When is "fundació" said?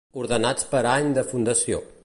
1.35-1.85